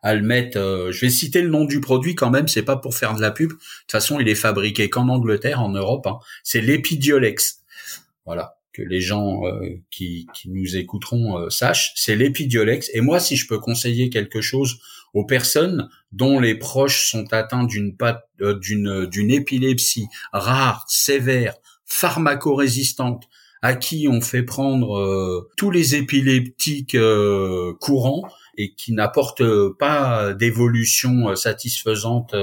[0.03, 0.59] à le mettre.
[0.91, 2.47] je vais citer le nom du produit quand même.
[2.47, 3.49] C'est pas pour faire de la pub.
[3.49, 6.07] De toute façon, il est fabriqué qu'en Angleterre, en Europe.
[6.07, 6.19] Hein.
[6.43, 7.63] C'est l'Epidiolex.
[8.27, 12.91] Voilà que les gens euh, qui, nous écouteront euh, sachent, c'est l'épidiolex.
[12.93, 14.79] Et moi, si je peux conseiller quelque chose
[15.15, 21.55] aux personnes dont les proches sont atteints euh, d'une d'une épilepsie rare, sévère,
[21.87, 23.25] pharmacorésistante,
[23.63, 26.97] à qui on fait prendre tous les épileptiques
[27.81, 32.35] courants et qui n'apportent pas d'évolution satisfaisante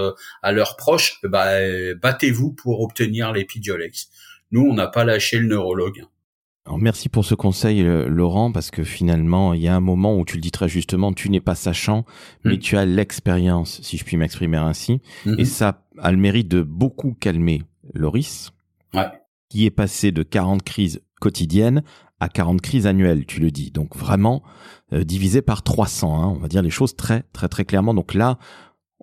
[0.42, 1.58] à leurs proches, bah,
[2.02, 4.10] battez-vous pour obtenir l'épidiolex.
[4.52, 6.06] Nous, on n'a pas lâché le neurologue.
[6.66, 10.16] Alors merci pour ce conseil, euh, Laurent, parce que finalement, il y a un moment
[10.18, 12.06] où tu le dis très justement, tu n'es pas sachant,
[12.44, 12.60] mais mm.
[12.60, 15.40] tu as l'expérience, si je puis m'exprimer ainsi, mm-hmm.
[15.40, 18.52] et ça a le mérite de beaucoup calmer Loris,
[19.52, 21.84] qui est passé de 40 crises quotidiennes
[22.22, 23.70] à 40 crises annuelles, tu le dis.
[23.70, 24.44] Donc vraiment
[24.94, 27.94] euh, divisé par 300, hein, on va dire les choses très très très clairement.
[27.94, 28.40] Donc là,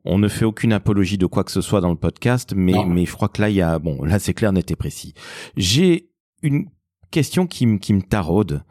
[0.06, 3.04] on ne fait aucune apologie de quoi que ce soit dans le podcast, mais mais
[3.04, 5.12] je crois que là il y a bon là c'est clair, net et précis.
[5.54, 6.08] J'ai
[6.42, 6.70] une
[7.10, 8.64] question qui, qui me taraude.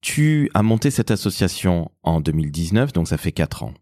[0.00, 3.74] Tu as monté cette association en 2019, donc ça fait quatre ans.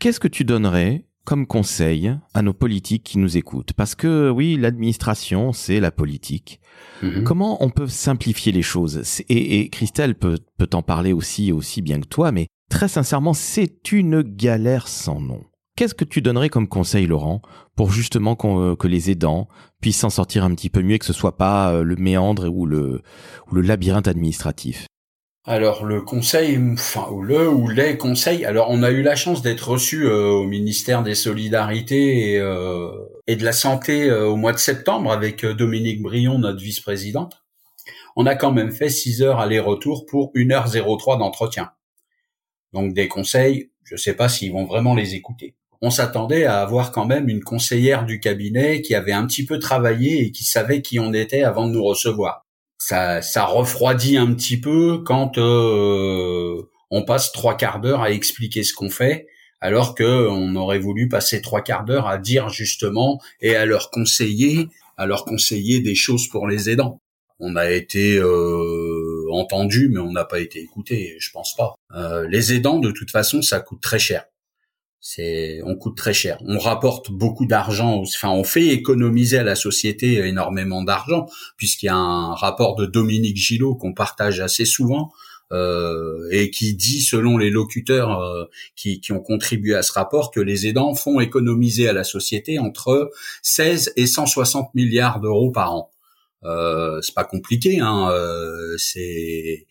[0.00, 4.56] Qu'est-ce que tu donnerais comme conseil à nos politiques qui nous écoutent Parce que oui,
[4.56, 6.60] l'administration, c'est la politique.
[7.02, 7.24] Mhm.
[7.24, 9.22] Comment on peut simplifier les choses?
[9.28, 13.34] Et, et, Christelle peut, peut en parler aussi aussi bien que toi, mais très sincèrement,
[13.34, 15.44] c'est une galère sans nom.
[15.76, 17.40] Qu'est-ce que tu donnerais comme conseil, Laurent,
[17.76, 19.48] pour justement euh, que les aidants
[19.80, 22.48] puissent s'en sortir un petit peu mieux et que ce soit pas euh, le méandre
[22.48, 23.00] ou le,
[23.50, 24.86] ou le labyrinthe administratif?
[25.44, 28.44] Alors le conseil, enfin ou le ou les conseils.
[28.44, 32.36] Alors on a eu la chance d'être reçu euh, au ministère des Solidarités et,
[33.26, 37.42] et de la Santé au mois de septembre avec Dominique Brion, notre vice-présidente.
[38.14, 41.70] On a quand même fait 6 heures aller-retour pour 1h03 d'entretien.
[42.72, 46.60] Donc des conseils, je ne sais pas s'ils vont vraiment les écouter on s'attendait à
[46.60, 50.44] avoir quand même une conseillère du cabinet qui avait un petit peu travaillé et qui
[50.44, 52.41] savait qui on était avant de nous recevoir.
[52.84, 58.64] Ça, ça refroidit un petit peu quand euh, on passe trois quarts d'heure à expliquer
[58.64, 59.28] ce qu'on fait,
[59.60, 63.92] alors que on aurait voulu passer trois quarts d'heure à dire justement et à leur
[63.92, 64.66] conseiller,
[64.96, 67.00] à leur conseiller des choses pour les aidants.
[67.38, 71.14] On a été euh, entendu, mais on n'a pas été écouté.
[71.20, 71.76] Je pense pas.
[71.94, 74.24] Euh, les aidants, de toute façon, ça coûte très cher
[75.64, 76.38] on coûte très cher.
[76.46, 81.88] On rapporte beaucoup d'argent, enfin on fait économiser à la société énormément d'argent puisqu'il y
[81.88, 85.12] a un rapport de Dominique Gillot qu'on partage assez souvent
[85.52, 90.30] euh, et qui dit selon les locuteurs euh, qui, qui ont contribué à ce rapport
[90.30, 93.10] que les aidants font économiser à la société entre
[93.42, 95.90] 16 et 160 milliards d'euros par an.
[96.44, 99.66] Euh, c'est pas compliqué, hein, euh, c'est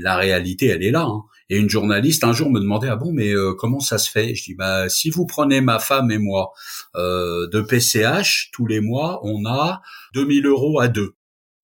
[0.00, 1.04] la réalité, elle est là.
[1.04, 1.22] Hein.
[1.48, 4.34] Et une journaliste un jour me demandait ah bon mais euh, comment ça se fait?
[4.34, 6.52] Je dis bah si vous prenez ma femme et moi
[6.94, 9.80] de PCH tous les mois, on a
[10.14, 11.14] 2000 euros à deux.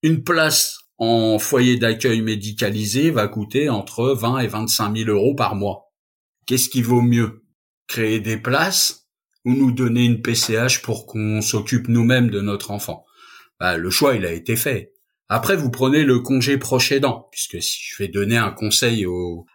[0.03, 5.55] Une place en foyer d'accueil médicalisé va coûter entre 20 et 25 000 euros par
[5.55, 5.93] mois.
[6.47, 7.45] Qu'est-ce qui vaut mieux?
[7.87, 9.09] Créer des places
[9.45, 13.05] ou nous donner une PCH pour qu'on s'occupe nous-mêmes de notre enfant?
[13.61, 14.93] Bah, Le choix, il a été fait.
[15.29, 16.93] Après, vous prenez le congé proche
[17.31, 19.07] puisque si je vais donner un conseil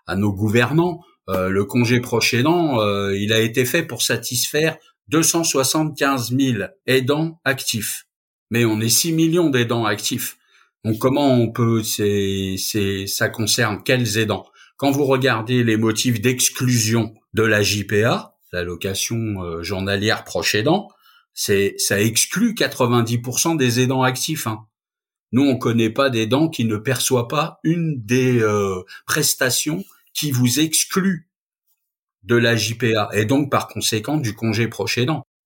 [0.06, 2.78] à nos gouvernants, le congé proche aidant,
[3.10, 4.78] il a été fait pour satisfaire
[5.10, 8.06] 275 000 aidants actifs.
[8.52, 10.38] Mais on est 6 millions d'aidants actifs.
[10.86, 14.46] Donc comment on peut, c'est, c'est, ça concerne quels aidants?
[14.78, 20.56] Quand vous regardez les motifs d'exclusion de la JPA, l'allocation euh, journalière proche
[21.34, 24.48] c'est, ça exclut 90% des aidants actifs.
[24.48, 24.66] Hein.
[25.32, 30.60] Nous, on connaît pas d'aidants qui ne perçoit pas une des euh, prestations qui vous
[30.60, 31.28] exclut
[32.24, 35.00] de la JPA et donc par conséquent du congé proche.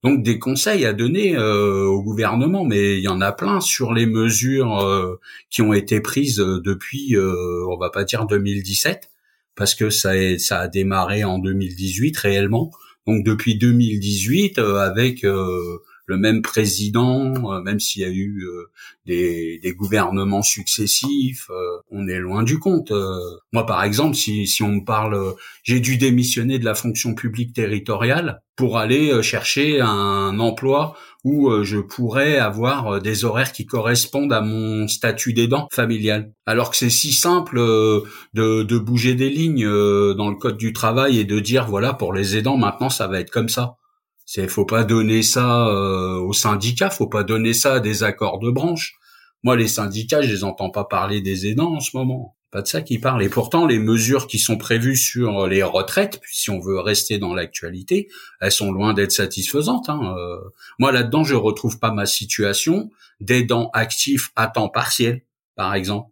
[0.03, 3.93] Donc des conseils à donner euh, au gouvernement, mais il y en a plein sur
[3.93, 5.19] les mesures euh,
[5.49, 9.09] qui ont été prises euh, depuis, on va pas dire 2017,
[9.55, 12.71] parce que ça, ça a démarré en 2018 réellement.
[13.07, 15.25] Donc depuis 2018, avec
[16.07, 18.71] le même président, euh, même s'il y a eu euh,
[19.05, 22.91] des, des, gouvernements successifs, euh, on est loin du compte.
[23.51, 27.53] moi, par exemple, si, si on me parle, j'ai dû démissionner de la fonction publique
[27.53, 34.41] territoriale pour aller chercher un emploi où je pourrais avoir des horaires qui correspondent à
[34.41, 36.31] mon statut d'aidant familial.
[36.45, 37.59] Alors que c'est si simple
[38.33, 42.13] de, de bouger des lignes dans le code du travail et de dire voilà pour
[42.13, 43.75] les aidants maintenant ça va être comme ça.
[44.29, 48.39] C'est faut pas donner ça euh, aux syndicats, faut pas donner ça à des accords
[48.39, 48.95] de branche.
[49.41, 52.35] Moi, les syndicats, je les entends pas parler des aidants en ce moment.
[52.51, 53.23] Pas de ça qu'ils parlent.
[53.23, 57.33] Et pourtant, les mesures qui sont prévues sur les retraites, si on veut rester dans
[57.33, 58.07] l'actualité,
[58.39, 59.89] elles sont loin d'être satisfaisantes.
[59.89, 60.15] Hein.
[60.17, 60.37] Euh,
[60.79, 65.23] moi, là-dedans, je retrouve pas ma situation d'aidant actif à temps partiel,
[65.55, 66.09] par exemple.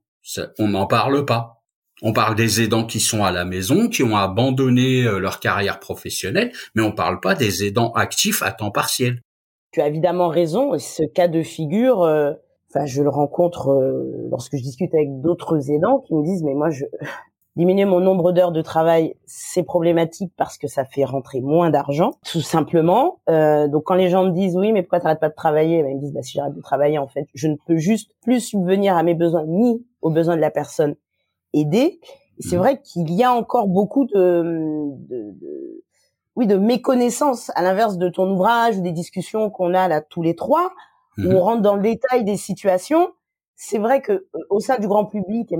[0.59, 1.63] on n'en parle pas.
[2.01, 5.79] On parle des aidants qui sont à la maison, qui ont abandonné euh, leur carrière
[5.79, 9.21] professionnelle, mais on ne parle pas des aidants actifs à temps partiel.
[9.71, 10.77] Tu as évidemment raison.
[10.77, 12.33] Ce cas de figure, euh,
[12.75, 16.53] enfin, je le rencontre euh, lorsque je discute avec d'autres aidants qui me disent mais
[16.53, 16.85] moi je
[17.55, 22.11] diminuer mon nombre d'heures de travail, c'est problématique parce que ça fait rentrer moins d'argent,
[22.25, 23.21] tout simplement.
[23.27, 25.81] donc quand les gens me disent oui, mais pourquoi t'arrêtes pas de travailler?
[25.81, 28.11] Ben, Ils me disent bah si j'arrête de travailler, en fait, je ne peux juste
[28.23, 30.95] plus subvenir à mes besoins ni aux besoins de la personne
[31.53, 32.01] aider.
[32.39, 32.59] C'est mmh.
[32.59, 34.43] vrai qu'il y a encore beaucoup de,
[35.07, 35.83] de, de,
[36.35, 40.21] oui, de méconnaissance à l'inverse de ton ouvrage ou des discussions qu'on a là tous
[40.21, 40.71] les trois,
[41.17, 43.13] où on rentre dans le détail des situations.
[43.55, 45.57] C'est vrai que euh, au sein du grand public, et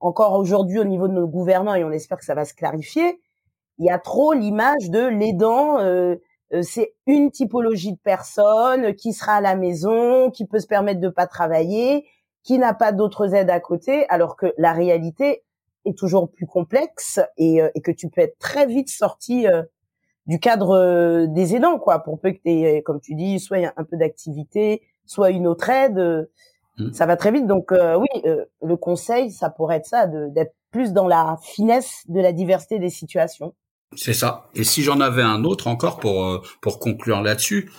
[0.00, 3.20] encore aujourd'hui au niveau de nos gouvernants, et on espère que ça va se clarifier,
[3.78, 5.78] il y a trop l'image de l'aidant.
[5.78, 6.16] Euh,
[6.52, 11.00] euh, c'est une typologie de personne qui sera à la maison, qui peut se permettre
[11.00, 12.06] de pas travailler,
[12.42, 15.44] qui n'a pas d'autres aides à côté, alors que la réalité
[15.84, 19.62] est toujours plus complexe et, euh, et que tu peux être très vite sorti euh,
[20.26, 23.84] du cadre euh, des aidants, quoi, pour peu que tu comme tu dis, soit un
[23.84, 26.28] peu d'activité, soit une autre aide,
[26.78, 26.92] mmh.
[26.92, 27.46] ça va très vite.
[27.46, 28.22] Donc oui,
[28.62, 32.90] le conseil, ça pourrait être ça, d'être plus dans la finesse de la diversité des
[32.90, 33.54] situations.
[33.96, 34.48] C'est ça.
[34.54, 37.70] Et si j'en avais un autre encore pour pour conclure là-dessus,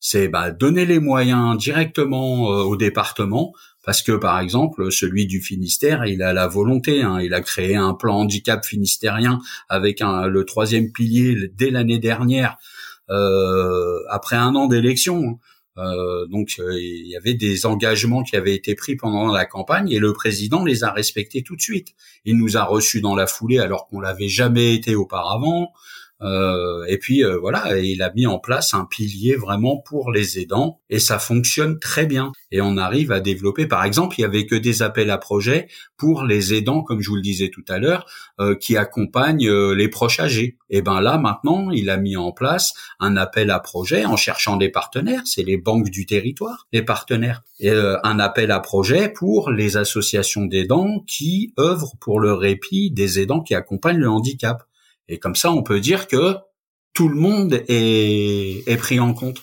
[0.00, 3.52] c'est bah, donner les moyens directement au département
[3.84, 7.76] parce que par exemple celui du Finistère, il a la volonté, hein, il a créé
[7.76, 12.56] un plan handicap finistérien avec un, le troisième pilier dès l'année dernière,
[13.10, 15.38] euh, après un an d'élection.
[15.78, 19.90] Euh, donc euh, il y avait des engagements qui avaient été pris pendant la campagne
[19.90, 21.94] et le président les a respectés tout de suite.
[22.26, 25.72] Il nous a reçus dans la foulée alors qu'on l'avait jamais été auparavant.
[26.22, 30.38] Euh, et puis euh, voilà, il a mis en place un pilier vraiment pour les
[30.38, 32.32] aidants et ça fonctionne très bien.
[32.50, 35.68] Et on arrive à développer, par exemple, il y avait que des appels à projets
[35.96, 38.06] pour les aidants, comme je vous le disais tout à l'heure,
[38.40, 40.58] euh, qui accompagnent les proches âgés.
[40.70, 44.56] Et ben là maintenant, il a mis en place un appel à projet en cherchant
[44.56, 45.22] des partenaires.
[45.24, 47.42] C'est les banques du territoire, les partenaires.
[47.60, 53.20] Et un appel à projet pour les associations d'aidants qui œuvrent pour le répit des
[53.20, 54.64] aidants qui accompagnent le handicap.
[55.08, 56.36] Et comme ça, on peut dire que
[56.94, 59.42] tout le monde est, pris en compte.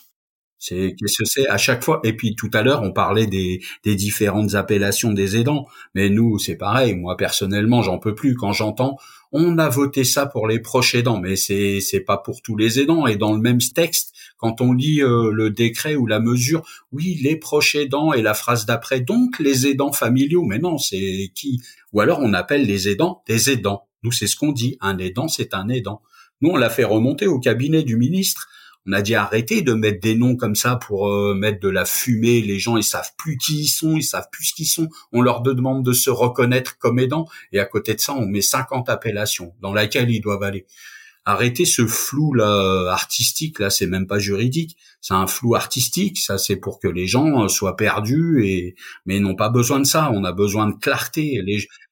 [0.61, 1.47] C'est qu'est-ce que c'est?
[1.47, 2.01] À chaque fois.
[2.03, 6.37] Et puis tout à l'heure, on parlait des, des différentes appellations des aidants, mais nous,
[6.37, 6.95] c'est pareil.
[6.95, 8.97] Moi personnellement, j'en peux plus quand j'entends
[9.31, 12.79] on a voté ça pour les proches aidants, mais c'est c'est pas pour tous les
[12.79, 13.07] aidants.
[13.07, 17.19] Et dans le même texte, quand on lit euh, le décret ou la mesure, oui,
[17.21, 20.43] les proches aidants et la phrase d'après, donc les aidants familiaux.
[20.43, 21.61] Mais non, c'est qui?
[21.93, 23.88] Ou alors on appelle les aidants des aidants.
[24.03, 24.77] Nous, c'est ce qu'on dit.
[24.81, 26.01] Un aidant, c'est un aidant.
[26.41, 28.47] Nous, on l'a fait remonter au cabinet du ministre.
[28.87, 31.85] On a dit arrêtez de mettre des noms comme ça pour euh, mettre de la
[31.85, 32.41] fumée.
[32.41, 34.87] Les gens, ils savent plus qui ils sont, ils savent plus ce qu'ils sont.
[35.11, 37.27] On leur demande de se reconnaître comme aidants.
[37.51, 40.65] Et à côté de ça, on met 50 appellations dans laquelle ils doivent aller.
[41.25, 44.77] Arrêtez ce flou là artistique là, c'est même pas juridique.
[45.01, 46.17] C'est un flou artistique.
[46.17, 48.75] Ça, c'est pour que les gens euh, soient perdus et
[49.05, 50.09] mais n'ont pas besoin de ça.
[50.13, 51.43] On a besoin de clarté.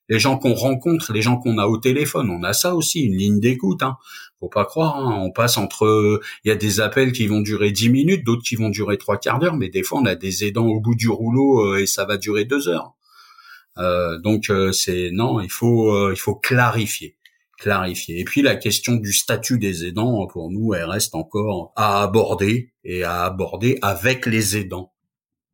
[0.09, 3.15] Les gens qu'on rencontre, les gens qu'on a au téléphone, on a ça aussi, une
[3.15, 3.83] ligne d'écoute.
[3.83, 3.97] Hein.
[4.39, 5.19] Faut pas croire, hein.
[5.21, 8.55] on passe entre, il y a des appels qui vont durer dix minutes, d'autres qui
[8.55, 11.09] vont durer trois quarts d'heure, mais des fois on a des aidants au bout du
[11.09, 12.93] rouleau euh, et ça va durer deux heures.
[13.79, 17.17] Euh, donc euh, c'est non, il faut il faut clarifier,
[17.57, 18.19] clarifier.
[18.19, 22.71] Et puis la question du statut des aidants pour nous, elle reste encore à aborder
[22.83, 24.93] et à aborder avec les aidants.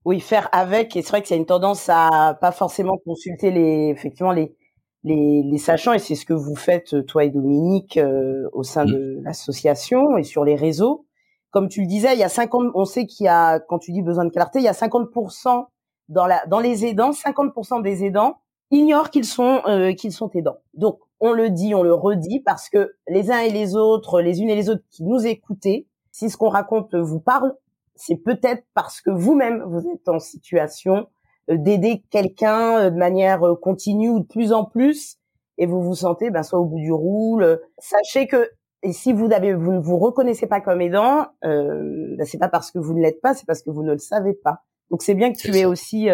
[0.06, 0.96] Oui, faire avec.
[0.96, 4.56] Et c'est vrai qu'il y a une tendance à pas forcément consulter les, effectivement, les,
[5.04, 5.94] les, les sachants.
[5.94, 9.24] Et c'est ce que vous faites, toi et Dominique, euh, au sein de mmh.
[9.24, 11.06] l'association et sur les réseaux.
[11.52, 13.92] Comme tu le disais, il y a 50, on sait qu'il y a, quand tu
[13.92, 15.68] dis besoin de clarté, il y a 50%
[16.10, 18.38] dans la, dans les aidants, 50% des aidants
[18.72, 20.58] ignorent qu'ils sont, euh, qu'ils sont aidants.
[20.74, 24.42] Donc, on le dit, on le redit parce que les uns et les autres, les
[24.42, 27.54] unes et les autres qui nous écoutez, si ce qu'on raconte vous parle,
[27.96, 31.08] c'est peut-être parce que vous-même, vous êtes en situation
[31.50, 35.18] euh, d'aider quelqu'un euh, de manière euh, continue ou de plus en plus,
[35.58, 37.60] et vous vous sentez ben, soit au bout du roule.
[37.78, 38.50] Sachez que
[38.86, 42.50] et si vous avez, vous ne vous reconnaissez pas comme aidant, euh, ben, c'est pas
[42.50, 44.64] parce que vous ne l'êtes pas, c'est parce que vous ne le savez pas.
[44.90, 46.10] Donc c'est bien que tu aies aussi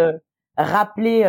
[0.56, 1.26] rappelé,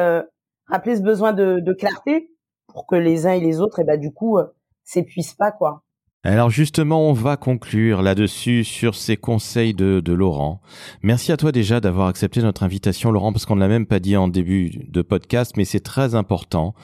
[0.67, 2.31] rappelé ce besoin de, de, clarté
[2.69, 4.39] pour que les uns et les autres, et ben du coup,
[4.85, 5.83] s'épuisent pas quoi.
[6.23, 10.61] Alors justement, on va conclure là-dessus sur ces conseils de, Laurent.
[11.03, 14.01] Merci à toi déjà d'avoir accepté notre invitation, Laurent, parce qu'on ne l'a même pas
[14.01, 16.75] dit en début de podcast, mais c'est très important.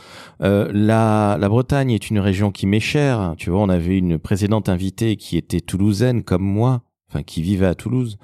[0.40, 3.34] Euh, la, la Bretagne est une région qui m'est chère.
[3.36, 6.80] Tu vois, on avait une précédente invitée qui était toulousaine comme moi,
[7.10, 8.16] enfin qui vivait à Toulouse.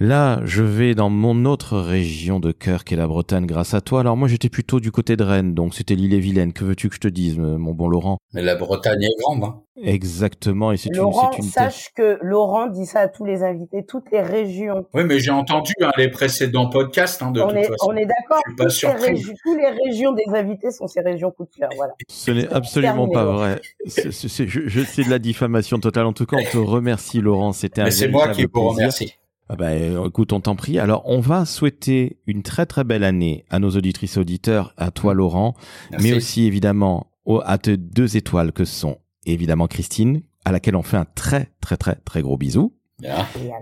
[0.00, 3.80] Là, je vais dans mon autre région de cœur qui est la Bretagne grâce à
[3.80, 4.00] toi.
[4.00, 6.52] Alors moi, j'étais plutôt du côté de Rennes, donc c'était l'île-et-Vilaine.
[6.52, 8.18] Que veux-tu que je te dise, mon bon Laurent?
[8.32, 9.42] Mais la Bretagne est grande.
[9.42, 11.04] Hein Exactement, et c'est une,
[11.38, 14.86] une sache que Laurent dit ça à tous les invités, toutes les régions.
[14.92, 17.22] Oui, mais j'ai entendu hein, les précédents podcasts.
[17.22, 17.86] Hein, de on, toute est, façon.
[17.88, 18.40] on est d'accord.
[18.56, 21.70] Toutes, toutes les régions des invités sont ces régions coup de cœur.
[21.76, 21.92] Voilà.
[22.08, 23.60] Ce n'est absolument pas vrai.
[23.86, 24.10] C'est,
[24.48, 26.06] je, je c'est de la diffamation totale.
[26.06, 27.52] En tout cas, on te remercie, Laurent.
[27.52, 27.90] C'était un.
[27.90, 29.14] c'est moi qui vous remercie.
[29.48, 30.78] Ah bah, écoute, on t'en prie.
[30.78, 34.90] Alors, on va souhaiter une très très belle année à nos auditrices et auditeurs, à
[34.90, 35.54] toi Laurent,
[36.00, 37.10] mais aussi évidemment
[37.44, 41.76] à tes deux étoiles que sont évidemment Christine, à laquelle on fait un très très
[41.76, 42.74] très très gros bisou.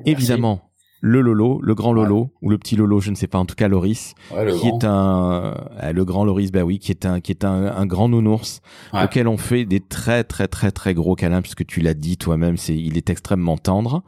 [0.05, 0.71] Évidemment,
[1.01, 3.55] le Lolo, le grand Lolo ou le petit Lolo, je ne sais pas, en tout
[3.55, 7.33] cas Loris, qui est un euh, le grand Loris, bah oui, qui est un qui
[7.33, 8.61] est un, grand nounours
[8.93, 12.57] auquel on fait des très très très très gros câlins puisque tu l'as dit toi-même,
[12.57, 14.03] c'est il est extrêmement tendre.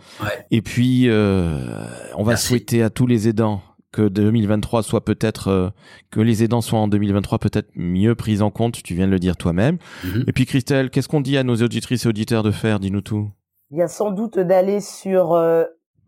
[0.51, 1.84] Et puis euh,
[2.16, 3.62] on va souhaiter à tous les aidants
[3.93, 5.70] que 2023 soit peut-être euh,
[6.11, 8.82] que les aidants soient en 2023 peut-être mieux pris en compte.
[8.82, 9.78] Tu viens de le dire toi-même.
[10.05, 10.24] Mhm.
[10.26, 12.80] Et puis Christelle, qu'est-ce qu'on dit à nos auditrices et auditeurs de faire?
[12.80, 13.30] Dis-nous tout.
[13.70, 15.34] Il y a sans doute d'aller sur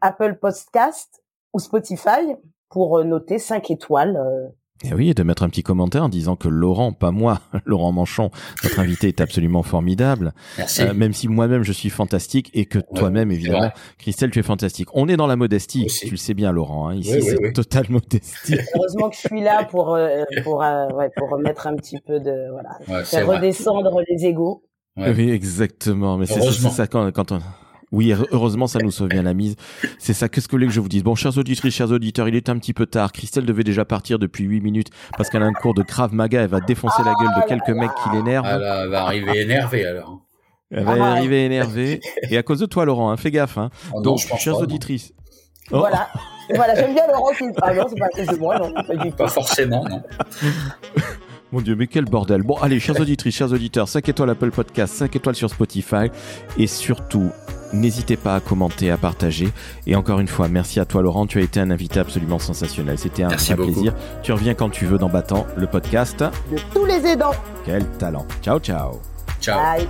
[0.00, 1.22] Apple Podcast
[1.52, 2.34] ou Spotify
[2.68, 4.16] pour euh, noter 5 étoiles.
[4.16, 4.48] Euh.
[4.82, 7.92] Et oui, et de mettre un petit commentaire en disant que Laurent, pas moi, Laurent
[7.92, 8.30] Manchon,
[8.62, 10.32] notre invité est absolument formidable.
[10.56, 10.82] Merci.
[10.82, 14.88] Euh, même si moi-même je suis fantastique et que toi-même évidemment, Christelle, tu es fantastique.
[14.94, 16.88] On est dans la modestie, tu le sais bien Laurent.
[16.88, 16.94] Hein.
[16.94, 18.56] Ici c'est totale modestie.
[18.74, 19.98] Heureusement que je suis là pour
[20.44, 24.62] pour ouais, pour remettre un petit peu de voilà, faire redescendre les égaux.
[24.96, 26.16] Oui, exactement.
[26.16, 27.40] Mais c'est ça quand, quand on
[27.92, 29.56] oui, heureusement, ça nous sauve bien la mise.
[29.98, 30.28] C'est ça.
[30.28, 31.02] Qu'est-ce que vous voulez que je vous dise?
[31.02, 33.10] Bon, chers auditrices, chers auditeurs, il est un petit peu tard.
[33.10, 36.42] Christelle devait déjà partir depuis 8 minutes parce qu'elle a un cours de Krav Maga.
[36.42, 38.46] Elle va défoncer la gueule de quelques mecs qui l'énervent.
[38.46, 40.20] Elle va arriver énervée alors.
[40.70, 42.00] Elle va ah arriver énervée.
[42.30, 43.58] Et à cause de toi, Laurent, hein, fais gaffe.
[43.58, 43.70] Hein.
[43.92, 45.12] Oh Donc, chers auditrices.
[45.72, 45.78] Oh.
[45.78, 46.08] Voilà.
[46.54, 47.44] Voilà, j'aime bien Laurent qui.
[47.60, 48.72] Ah non, c'est pas à cause de moi, non.
[48.72, 50.02] Pas, pas forcément, non.
[51.52, 52.42] Mon Dieu, mais quel bordel.
[52.42, 56.06] Bon, allez, chers auditrices, chers auditeurs, 5 étoiles Apple Podcast, 5 étoiles sur Spotify.
[56.56, 57.30] Et surtout,
[57.72, 59.48] N'hésitez pas à commenter, à partager.
[59.86, 62.98] Et encore une fois, merci à toi Laurent, tu as été un invité absolument sensationnel.
[62.98, 63.94] C'était un vrai plaisir.
[64.22, 67.34] Tu reviens quand tu veux dans Battant, le podcast de tous les aidants.
[67.64, 68.26] Quel talent.
[68.42, 69.00] Ciao, ciao.
[69.40, 69.58] Ciao.
[69.58, 69.86] Bye.